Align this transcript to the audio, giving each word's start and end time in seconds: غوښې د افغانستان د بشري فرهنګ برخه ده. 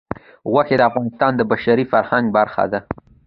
غوښې 0.51 0.75
د 0.77 0.81
افغانستان 0.89 1.31
د 1.35 1.41
بشري 1.51 1.85
فرهنګ 1.91 2.25
برخه 2.37 2.63
ده. 2.71 2.79